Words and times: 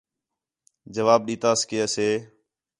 جواب 0.93 1.21
ݙِتاس 1.27 1.59
کہ 1.67 1.77
اَسے 1.85 2.09